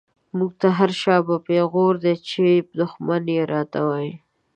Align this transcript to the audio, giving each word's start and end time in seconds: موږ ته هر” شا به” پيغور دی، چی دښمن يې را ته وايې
موږ 0.37 0.51
ته 0.61 0.67
هر” 0.77 0.91
شا 1.01 1.17
به” 1.25 1.35
پيغور 1.47 1.93
دی، 2.03 2.15
چی 2.27 2.45
دښمن 2.79 3.23
يې 3.35 3.43
را 3.51 3.61
ته 3.71 3.79
وايې 3.87 4.13